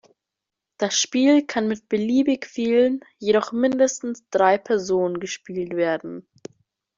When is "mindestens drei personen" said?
3.51-5.19